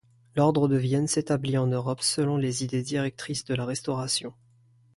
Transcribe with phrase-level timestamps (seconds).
[0.35, 4.33] L'ordre de Vienne s'établit en Europe selon les idées directrices de la Restauration.